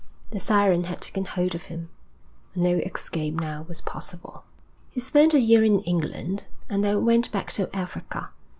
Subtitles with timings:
[0.31, 1.89] The siren had taken hold of him,
[2.55, 4.43] and no escape now was possible.
[4.89, 8.31] He spent a year in England, and then went back to Africa.